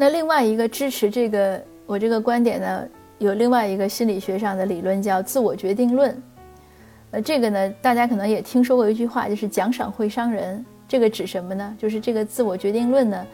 [0.00, 6.22] 那另外一个支持这个我这个观点呢，有另外一个心理学上的理论叫自我决定论。
[7.10, 10.64] 呃，这个呢，大家可能也听说过一句话，就是奖赏会伤人。
[10.88, 11.76] 这个指什么呢？
[11.78, 13.26] 就是这个自我决定论呢，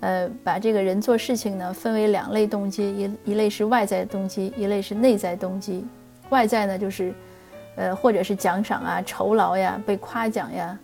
[0.00, 2.90] 呃，把这个人做事情呢分为两类动机，
[3.24, 5.84] 一一类是外在动机，一类是内在动机。
[6.30, 7.12] 外在呢，就是，
[7.76, 10.78] 呃，或者是奖赏啊、酬劳呀、被夸奖呀，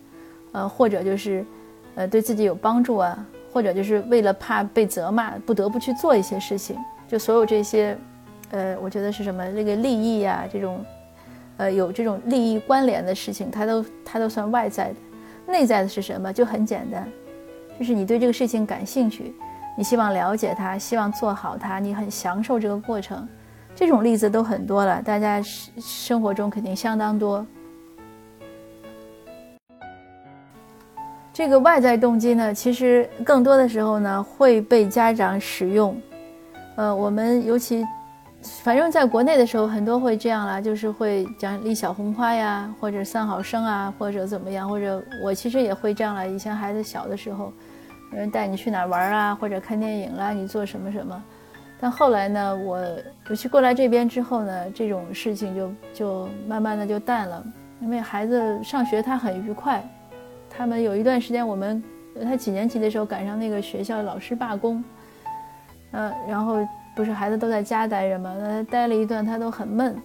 [0.51, 1.43] 呃，或者就是，
[1.95, 6.75] 呃，对自己有帮助啊，或者就是为了怕被责骂，不得不去做一些事情。
[7.07, 7.95] 就所有这些，
[8.49, 9.47] 呃，我觉得是什么？
[9.51, 10.83] 那个利益呀，这种。
[11.57, 14.95] 呃，有这种利益关联的事情，它都它都算外在的。
[15.45, 16.33] 内在的是什么？
[16.33, 17.07] 就很简单，
[17.77, 19.35] 就是你对这个事情感兴趣，
[19.77, 23.29] 你希望了解它，希望做好它，你很享受这个过程。
[23.75, 25.39] 这种例子都很多了，大家
[25.79, 27.45] 生活中肯定相当多。
[31.33, 35.99] 这个外在动机呢，其实更多的时候呢会被家长使用。
[36.75, 37.85] 呃，我们尤其。
[38.61, 46.27] 反正在国内的时候，很多会这样啦，就是会奖励小红花呀，或者三好生啊，或者怎么样，或者我其实也会这样了。
[46.27, 47.53] 以前孩子小的时候，
[48.11, 51.23] 有人带你去哪玩啊，或者看电影啦，你做什么什么。
[51.79, 52.85] 但后来呢，我
[53.29, 57.41] 尤其过来这边之后呢，这种事情就就慢慢的就淡了，
[57.79, 59.81] 因为孩子上学他很愉快，
[60.55, 61.83] 他们有一段时间我们
[62.23, 64.83] 他几年级的时候赶上那个学校老师罢工，
[65.91, 66.57] 呃，然后。
[66.95, 68.35] 不是孩子都在家待着吗？
[68.39, 69.99] 那他待了一段，他都很闷，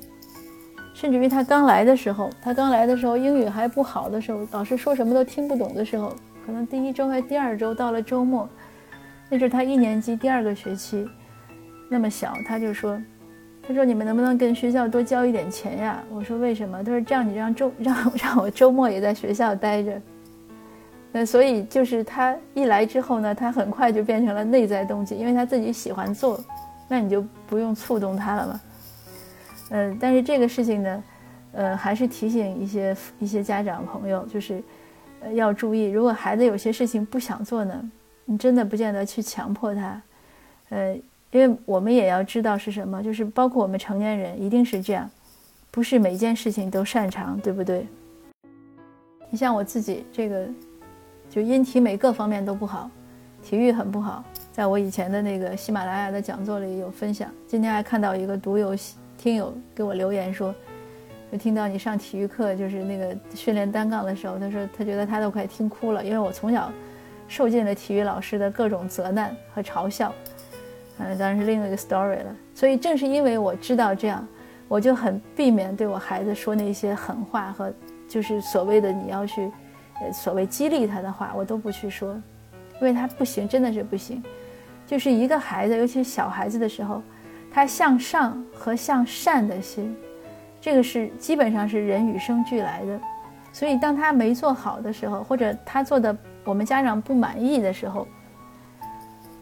[0.95, 8.49] 甚至于他刚来的时候，他刚来的时候英语还不好的时候，老师说什么都听不懂的时候，可能第一周还第二周到了周末，
[9.29, 11.07] 那是他一年级第二个学期，
[11.91, 12.99] 那么小，他就说，
[13.63, 16.03] 他说你们能不能跟学校多交一点钱呀？
[16.11, 16.83] 我说为什么？
[16.83, 20.01] 他说这样你让周让让我周末也在学校待着。
[21.13, 26.41] 那所以就是他一来之后呢，他很快就变成了内在动机，因为他自己喜欢做。
[26.91, 28.61] 那你就不用触动他了嘛，
[29.73, 31.05] 嗯，但是这个事情呢，
[31.53, 34.63] 呃，还是提醒一些一些家长朋友，就是，
[35.21, 37.91] 呃，要注意，如果孩子有些事情不想做呢，
[38.25, 40.01] 你真的不见得去强迫他，
[40.71, 40.95] 呃，
[41.31, 45.11] 因为我们也要知道是什么，就是包括我们成年人一定是这样，
[45.71, 47.87] 不是每件事情都擅长，对不对？
[49.29, 50.49] 你像我自己这个，
[51.39, 52.91] 就音体美各方面都不好，
[53.45, 54.25] 体育很不好。
[54.51, 58.77] 在我以前的那个喜马拉雅的讲座里有分享，今天还看到一个读友
[59.17, 60.53] 听友给我留言说，
[61.31, 66.73] 就听到你上体育课就是那个训练单杠的时候，他说他觉得他都快听哭了，因为我从小
[67.29, 70.13] 受尽了体育老师的各种责难和嘲笑，
[70.99, 72.37] 嗯，当然是另一个 story 了。
[72.53, 74.27] 所以正是因为我知道这样，
[74.67, 77.73] 我就很避免对我孩子说那些狠话和
[78.09, 79.49] 就是所谓的你要去
[80.13, 82.15] 所谓激励他的话，我都不去说，
[82.81, 84.23] 因为他不行，真的是不行。
[84.87, 87.03] 就是一个孩子，尤其是小孩子的时候，
[87.53, 89.95] 他向上和向善的心，
[90.61, 93.01] 这个是基本上是人与生俱来的。
[93.53, 98.07] 所以，当他没做好的时候，或者他做的我们家长不满意的时候，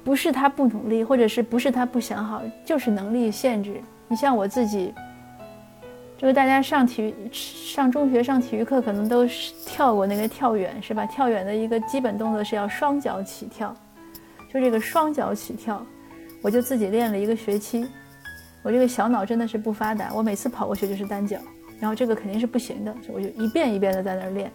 [0.02, 3.80] 不是他不努力，或者是不是他不想好，就是能力限制。
[4.08, 4.94] 你像我自己，
[6.18, 11.04] 就是大家上体育、上中学上体育课，可能都是跳过那个跳远，是吧？
[11.04, 13.74] 跳远的一个基本动作是要双脚起跳。
[14.52, 15.84] 就这个双脚起跳，
[16.40, 17.86] 我就自己练了一个学期。
[18.62, 21.36] 我这个小脑真的是不发达，我每次跑过去就是单脚，
[21.78, 24.50] 然后这个肯定是不行的，我就一遍一遍的在那儿练。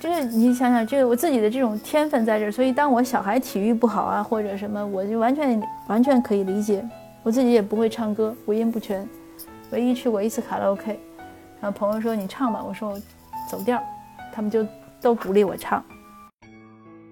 [0.00, 6.82] 这个你想想，这个我自己的这种天分在这儿，所以当我小孩体育不好啊或者什么，我就完全完全可以理解。
[7.22, 9.06] 我自己也不会唱歌，五音不全，
[9.74, 10.96] 唯一去过一次卡拉 OK，
[11.60, 13.02] 然后朋友说你唱吧，我说我
[13.50, 13.82] 走调，
[14.32, 14.64] 他们就
[15.00, 15.84] 都鼓励我唱。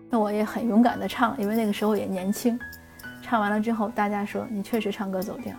[0.08, 2.56] 那我也很勇敢的唱，因为那个时候也年轻。
[3.20, 5.52] 唱完了之后，大家说你确实唱歌走调。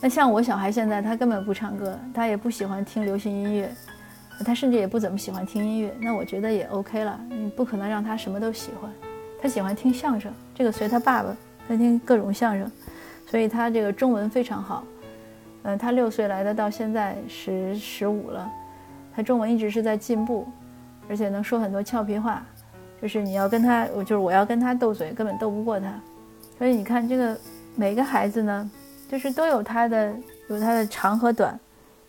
[0.00, 3.72] 那像我小孩现在，他根本不唱歌，他也不喜欢听流行音乐，
[4.44, 5.94] 他甚至也不怎么喜欢听音乐。
[6.00, 8.90] 那我觉得也 OK 了，你不可能让他什么都喜欢。
[9.40, 11.36] 他喜欢听相声，这个随他爸爸，
[11.68, 12.68] 他听各种相声，
[13.28, 14.82] 所以他这个中文非常好。
[15.64, 18.50] 嗯，他六岁来的，到现在十十五了，
[19.14, 20.46] 他中文一直是在进步，
[21.08, 22.42] 而且能说很多俏皮话。
[23.00, 25.86] 就是你要跟他，我就是我要跟他斗嘴，根本斗不过他。
[26.58, 27.38] 所以你看，这个
[27.76, 28.70] 每个孩子呢，
[29.08, 30.12] 就是都有他的
[30.48, 31.56] 有他的长和短。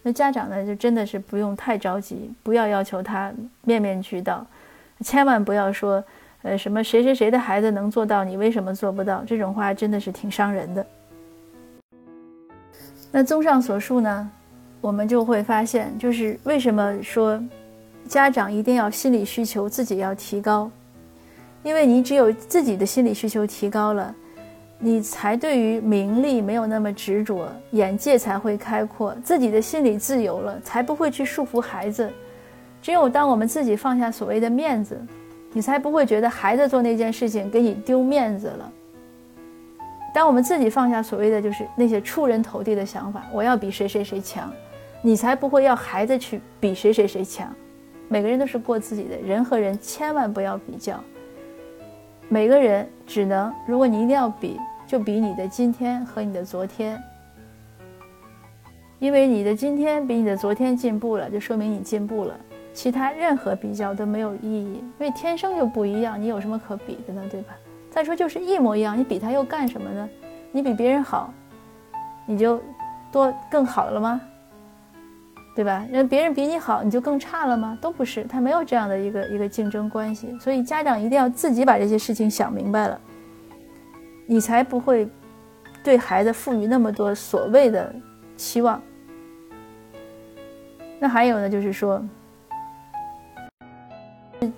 [0.01, 3.31] 那家长呢，就真的是不用太着急，不要要求他
[3.65, 4.43] 面面俱到，
[5.01, 6.03] 千万不要说，
[6.41, 9.23] 呃，什么谁谁谁的孩子能做到，你为什么做不到？
[9.27, 10.83] 这种话真的是挺伤人的。
[13.11, 14.29] 那综上所述呢，
[14.81, 17.41] 我们就会发现，就是为什么说
[18.07, 20.69] 家长一定要心理需求自己要提高。
[21.63, 24.15] 因为你只有自己的心理需求提高了，
[24.77, 32.09] 你才对于名利没有那么执着，眼界才会开阔，自己的心理自由了，才不会去束缚孩子。
[32.81, 34.97] 只有当我们自己放下所谓的面子，
[35.51, 38.71] 你才不会觉得孩子做那件事情给你丢面子了。
[40.13, 44.51] 当我们自己放下所谓的就是那些出人头地的想法，我要比谁谁谁强，
[45.01, 47.53] 你才不会要孩子去比谁谁谁强。
[48.07, 50.99] 每个人都是过自己的，人和人千万不要比较。
[52.27, 56.99] 每个人只能，如果你一定要比，就比你的今天和你的昨天，
[58.97, 62.35] 因为你的今天比你的昨天进步了，就说明你进步了。
[62.73, 67.23] 其他任何比较都没有意义，因为天生就不一样，你有什么可比的呢？
[67.29, 67.53] 对吧？
[67.89, 70.09] 再说就是一模一样，你比他又干什么呢？
[70.51, 71.33] 你比别人好，
[72.25, 72.61] 你就
[73.11, 74.21] 多更好了吗？
[75.55, 75.85] 对吧？
[75.89, 77.77] 那别人比你好，你就更差了吗？
[77.81, 80.37] 都不是，他没有这样的一个一个竞争关系。
[80.39, 82.99] 所以家长一定要自己把这些事情想明白了，
[84.25, 85.09] 你才不会
[85.83, 87.93] 对孩子赋予那么多所谓的
[88.37, 88.81] 期望。
[90.99, 92.01] 那还有呢，就是说，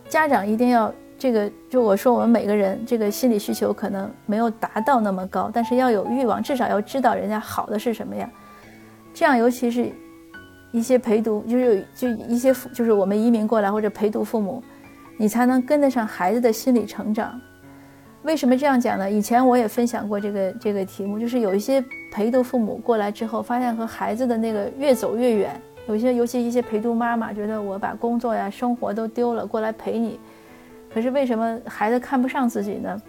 [0.07, 0.94] 家长一定要。
[1.22, 8.28] 这个就我说，我们每个人这个心理需求可能没有达到那么高，但是要有欲望，至少要知道人家好的是什么呀。
[9.14, 9.92] 这样，尤其是
[10.72, 14.64] 一些陪读，就是就一些就是我们移民过来或者陪读父母，
[15.16, 17.40] 你才能跟得上孩子的心理成长。
[18.24, 19.12] 为什么这样讲呢？
[19.12, 25.62] 以前我也分享过这个这个题目，就是有一些陪读父母过来之后，发现和孩子的那个越走越远。
[25.88, 30.20] 有些尤其一些陪读妈妈觉得我把工作呀、生活都丢了，过来陪你。
[30.94, 33.02] 可是为什么孩子看不上自己呢？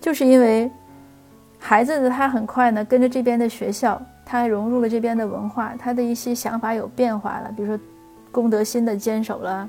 [0.00, 0.70] 就是因为
[1.58, 7.52] 孩子的他很快呢，跟着这边的学校，他融入了这边的文化，他的一些想法有变化了。
[7.56, 7.84] 比如说，
[8.30, 9.68] 公德心的坚守了，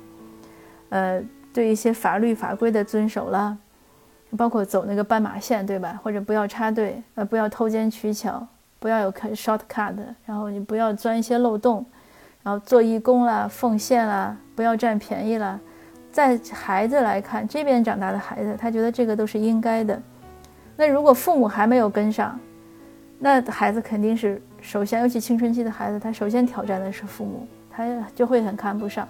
[0.89, 3.55] 呃，对一些法律法规的遵守了，
[4.35, 5.99] 包括走那个斑马线，对吧？
[6.03, 8.45] 或者不要插队，呃，不要偷奸取巧，
[8.79, 9.95] 不要有 short cut，
[10.25, 11.85] 然后你不要钻一些漏洞，
[12.41, 15.59] 然后做义工啦，奉献啦，不要占便宜啦。
[16.13, 19.99] 在孩子来看，这边长大的孩子，他觉得这个都是应该的。
[20.75, 22.39] 那如果父母还没有跟上，
[23.17, 27.83] 那孩子肯定是首先，尤其青春期的孩子，他首先挑战的是父母，他
[28.13, 29.09] 就会很看不上。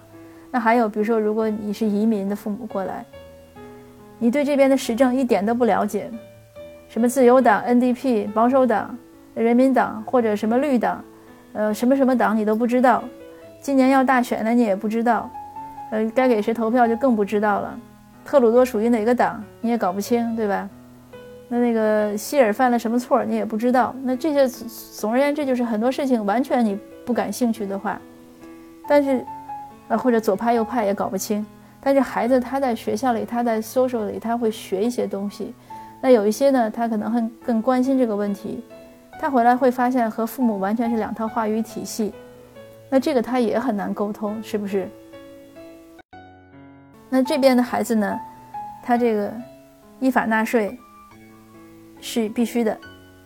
[0.50, 3.04] 那还有，比如说，如果你是移民的父母过来，
[4.18, 6.10] 你对这边的时政一点都不了解，
[6.88, 8.96] 什么自由党、NDP、保守党、
[9.34, 11.04] 人民党或者什么绿党，
[11.52, 13.04] 呃，什么什么党你都不知道，
[13.60, 15.30] 今年要大选了你也不知道。
[15.90, 17.78] 呃，该给谁投票就更不知道了。
[18.24, 20.68] 特鲁多属于哪个党，你也搞不清，对吧？
[21.48, 23.94] 那那个希尔犯了什么错，你也不知道。
[24.02, 24.48] 那这些
[24.92, 28.00] 总而言之，就是很多事情完全你不感兴趣的话，
[28.88, 29.24] 但是，
[29.88, 31.44] 呃，或者左派右派也搞不清。
[31.82, 35.54] 但是孩子他在学校里，他在 social 里，他会学一些东西。
[36.00, 38.64] 那有一些呢，他可能很更关心这个问题，
[39.20, 42.14] 他回来会发现和父母完全是两套话语体系。
[42.88, 44.88] 那这个他也很难沟通，是不是？
[47.14, 48.20] 那这边的孩子呢，
[48.82, 49.32] 他这个
[50.00, 50.76] 依法纳税
[52.00, 52.76] 是必须的。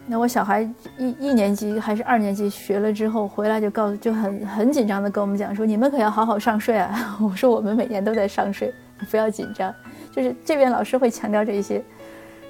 [0.07, 0.61] 那我小孩
[0.99, 7.17] 一一年级还是二年级学了之后回来就告诉就很很紧张的跟我们讲说，你们可要好好上税啊！
[7.19, 8.71] 我说我们每年都在上税，
[9.01, 9.75] 你不要紧张。
[10.13, 11.83] 就是这边老师会强调这些。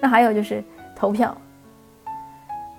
[0.00, 0.60] 那还有就是
[0.96, 1.36] 投票，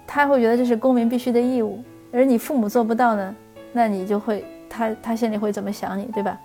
[0.06, 1.82] 他会觉得这是公民必须的义务，
[2.12, 3.34] 而你父母做不到呢，
[3.72, 6.38] 那你就会他他心里会怎么想你，对吧？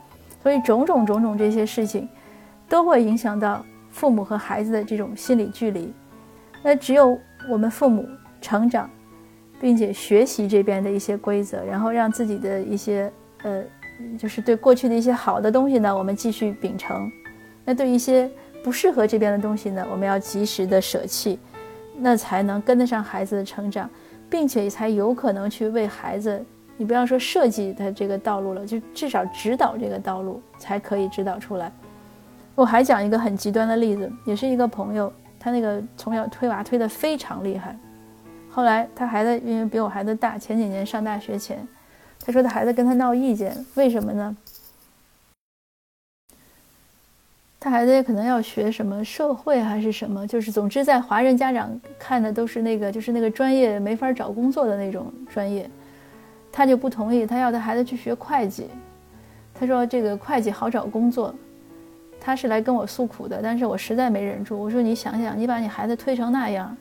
[0.44, 2.06] 所以种种种种这些事情，
[2.68, 5.90] 都会影响到父母和孩子的这种心理距离。
[6.62, 8.06] 那只有我们父母
[8.42, 8.88] 成长，
[9.58, 13.10] 并且学习这边的一些规则，然后让自己的一些
[13.42, 13.64] 呃，
[14.18, 17.10] 就是对过去的一些好的东西呢，我们继续秉承。
[17.64, 18.30] 那对一些
[18.62, 21.38] 不适合这边的东西呢，我们要及时的舍弃，
[21.96, 23.88] 那才能跟得上孩子的成长，
[24.28, 26.44] 并且才有可能去为孩子。
[26.76, 31.70] 你不要说设计他这个道路了，就至少指导这个道路才可以指导出来。
[32.54, 37.76] 我还讲一个很极端的例子，也是一个朋友，他那个从小推娃推得非常厉害，
[38.50, 41.66] 后来他孩子因为比我孩子大，前几年上大学前，
[42.24, 44.36] 他说他孩子跟他闹意见，为什么呢？
[47.58, 55.68] 他孩子也可能要学什么社会还是什么，就是总之在华人家长看的都是那个就是那个专业没法找工作的那种专业。
[56.56, 58.68] 他就不同意，他要他孩子去学会计。
[59.52, 61.34] 他说这个会计好找工作。
[62.20, 64.58] 他是来跟我诉苦的，但是我实在没忍住。
[64.58, 66.75] 我说你想想，你把你孩子推成那样，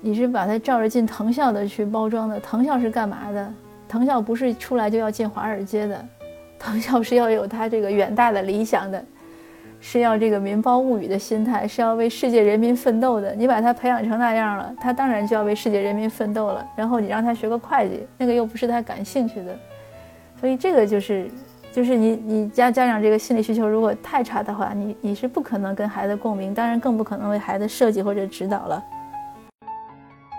[0.00, 2.38] 你是把他照着进藤校的去包装的。
[2.40, 3.52] 藤校是干嘛的？
[3.88, 6.02] 藤校不是出来就要进华尔街的，
[6.58, 9.04] 藤校是要有他这个远大的理想的。
[9.84, 13.34] 是要这个民胞物语的心态，是要为世界人民奋斗的。
[13.34, 16.64] 你把他培养成那样了，他当然就要为世界人民奋斗了。
[16.76, 19.58] 然后你让他学个会计，那个又不是他感兴趣的，
[20.40, 21.28] 所以这个就是，
[21.72, 28.82] 就是你你家家长这个心理需求如果太差的话，你你是不可能跟孩子共鸣，当然更不可能为孩子设计或者指导了。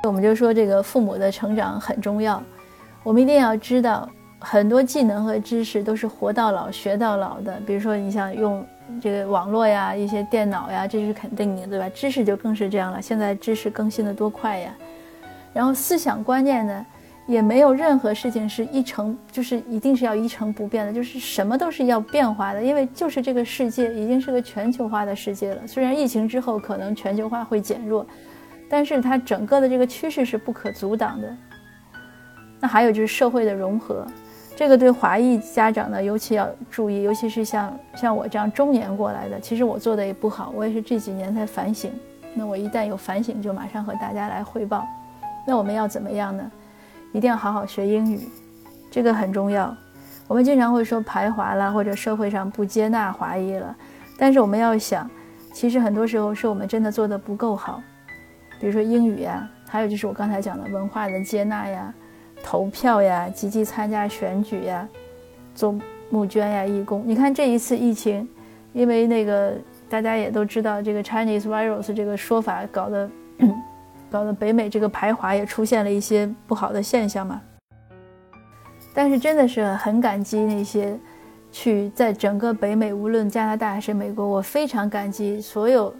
[0.03, 2.41] 我们就说这个父母的成长很重要，
[3.03, 4.09] 我们一定要知道。
[4.45, 8.61] 很多技能和知识都是活到老学到老的，比如说你像用
[9.01, 11.89] 这个网络呀、一些电脑呀，这是肯定的，对吧？
[11.89, 13.01] 知识就更是这样了。
[13.01, 14.73] 现在知识更新的多快呀！
[15.53, 16.85] 然后思想观念呢，
[17.27, 25.67] 也没有任何事情是一成，就是一定是要一成不变的，就是什么都是要变化的，因为就是这个世界已经是个全球化的世界了。
[25.67, 28.05] 虽然疫情之后可能全球化会减弱，
[28.69, 31.37] 但是它整个的这个趋势是不可阻挡的。
[32.59, 34.07] 那还有就是社会的融合。
[34.63, 41.91] 这个对华裔家长呢，尤其要注意，尤其是像像我这样中年过来的，其实我做的也不好，我也是这几年才反省。
[42.33, 44.87] 那我一旦有反省，就马上和大家来汇报。
[45.45, 46.49] 那我们要怎么样呢？
[47.11, 48.21] 一定要好好学英语，
[48.89, 49.75] 这个很重要。
[50.29, 53.75] 我们经常会说排华了，或者社会上不接纳华裔了，
[54.17, 55.11] 但是我们要想，
[55.51, 57.83] 其实很多时候是我们真的做的不够好。
[58.61, 61.93] 比如说英语呀，还有就是我刚才讲的文化的接纳呀。
[62.43, 64.87] 投票呀，积极参加选举呀，
[65.55, 65.73] 做
[66.09, 67.01] 募捐呀，义工。
[67.07, 68.27] 你看这一次疫情，
[68.73, 69.53] 因为那个
[69.89, 73.09] 大家也都知道这个 Chinese virus 这个说法，搞得
[74.11, 77.41] 搞得北美这个排华也出现了一些不好的现象嘛。
[78.93, 80.95] 但是真的是很感激那些
[81.51, 85.91] 去在整个北美，无论加拿大还是美国，我非常感激所有。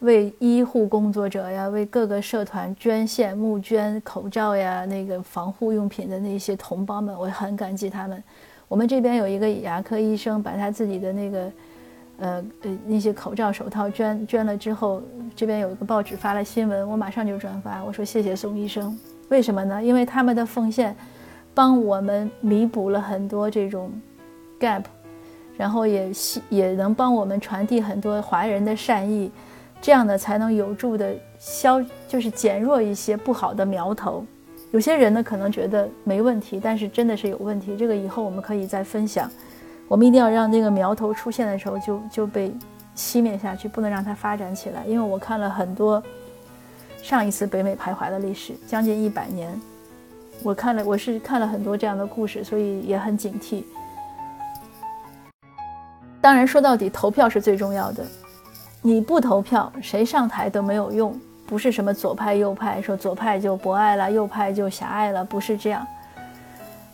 [0.00, 8.22] 为医护工作者呀，为各个社团捐献募捐口罩呀，那个防护用品的那些同胞们，我很感激他们。
[8.66, 11.52] 我们这边有一个牙科医生，把他自己的那个，
[12.18, 15.02] 呃呃那些口罩、手套捐捐了之后，
[15.36, 18.98] 这边有一个报纸发了新闻，我马上就转发，我说谢谢宋医生。
[19.28, 19.82] 为什么呢？
[19.82, 20.96] 因为他们的奉献，
[21.52, 23.92] 帮我们弥补了很多这种
[24.58, 24.84] gap，
[25.58, 26.10] 然后也
[26.48, 29.30] 也能帮我们传递很多华人的善意。
[29.80, 34.24] 这样呢才能有助的消，就是减弱一些不好的苗头。
[34.72, 37.76] 有些人呢可能觉得没问题，但是真的是有问题。
[37.76, 39.30] 这个以后我们可以再分享。
[39.88, 42.54] 我们一定要让那个苗头出现的时候就就被
[42.94, 44.84] 熄灭下去，不能让它发展起来。
[44.86, 46.00] 因为我看了很多
[47.02, 49.60] 上一次北美徘徊的历史，将近一百年，
[50.44, 53.64] 我看了我是看了很多这样的故事，所以也很警惕。
[56.20, 58.04] 当然说到底，投票是最重要的。
[58.82, 61.18] 你不投票，谁上台都没有用。
[61.46, 65.86] 不是什么左派右派，说左派就博爱了，右派就狭隘了，不是这样。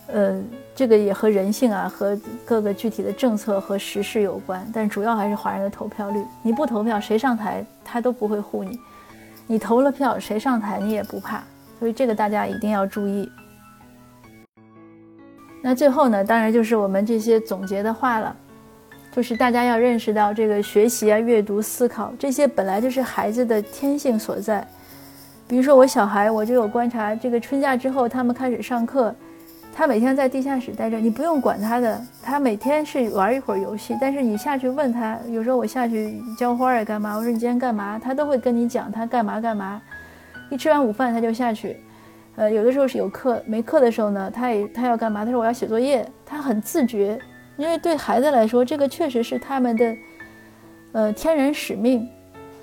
[0.07, 0.41] 呃，
[0.75, 6.25] 这个也和人性啊，和各个具体的政策和时事有关，但主要还是华人的投票率。
[6.41, 8.71] 你不投票，谁上台他都不会护你；
[9.45, 11.43] 你投了票，谁上台你也不怕。
[11.77, 13.29] 所以这个大家一定要注意。
[15.61, 18.35] 那最后呢，当然就是我们这些总结的话了。
[19.17, 24.63] 就是大家要认识到，这个学习啊、阅读、思考这些本来就是孩子的天性所在。
[25.47, 29.11] 比如说我小孩，我就有观察，这个春假之后他们开始上课，
[29.73, 39.81] 他每天在地下室待着，你不用管他的，他每天是玩一会儿游戏，但是你下去问他，有时候我下去浇花呀干嘛，我说你今天干嘛，他都会跟你讲他干嘛干嘛。
[40.51, 41.75] 一吃完午饭他就下去，
[42.35, 45.25] 呃，有的时候是有课，没课的时候呢，他也他要干嘛？
[45.25, 47.19] 他说我要写作业，他很自觉。
[47.57, 49.97] 因为对孩子来说，这个确实是他们的，
[50.91, 52.07] 呃，天然使命，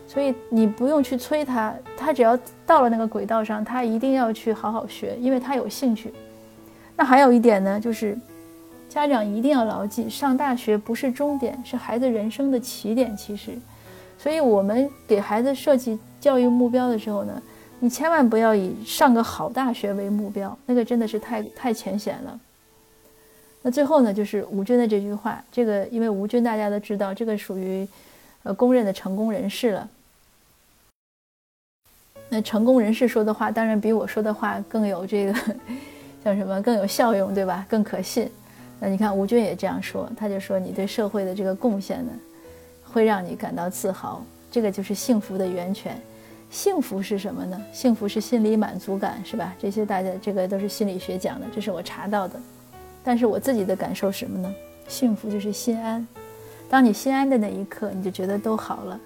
[0.06, 6.12] 所以你不用去催他，他只要到了那个轨道上，他一定要去好好学，因为他有兴趣。
[6.96, 8.16] 那还有一点呢，就是
[8.88, 13.16] 家长一定要牢记，上大学不是终点，是孩子人生的起点。
[13.16, 13.58] 其实，
[14.16, 17.42] 所以我们给孩子设计教育目标的时候呢，
[17.80, 22.40] 你千万不要以上个好大学为目标，那个真的是太太浅显了。
[23.66, 25.42] 那最后呢，就是吴军的这句话。
[25.50, 27.88] 这个因为吴军大家都知道，这个属于
[28.42, 29.88] 呃公认的成功人士了。
[32.28, 35.32] 那成功人士说的话，当然比我说的话更有这个
[36.22, 37.64] 叫什么更有效用，对吧？
[37.66, 38.30] 更可信。
[38.78, 42.12] 那你看吴军也这样说，他就说你对社会的这个贡献呢，
[42.84, 44.22] 会让你感到自豪。
[44.50, 45.98] 这个就是幸福的源泉。
[46.50, 47.58] 幸福是什么呢？
[47.72, 49.54] 幸福是心理满足感，是吧？
[49.58, 52.38] 这些大家这个都是心理学讲的，这是我查到的。
[53.04, 54.52] 但是我自己的感受什么呢？
[54.88, 56.04] 幸福就是心安。
[56.68, 58.98] 当你心安的那一刻，你就觉得都好了。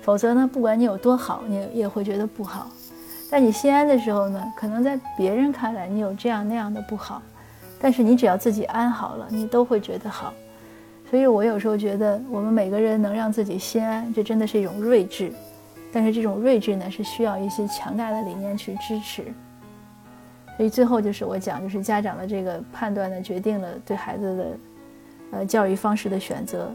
[0.00, 2.70] 否则呢，不管你有多好，你也会觉得不好。
[3.30, 7.20] 但你心安的时候呢，可能在别人看来你有这样那样的不好，
[7.80, 10.32] 但是你只要自己安好了，你都会觉得好。
[11.10, 15.32] 所以我有时候觉得，我们每个人能让自己心安，这真的是一种睿智。
[15.92, 19.24] 但是这种睿智呢，是需要一些强大的理念去支持。
[20.56, 24.46] 所以最后就是我讲，就是家长的这个判断呢，决定了对孩子的
[25.32, 26.72] 呃教育方式的选择。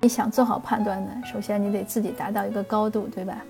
[0.00, 3.44] 你想做好判断呢，首先你得自己达到一个高度，对吧？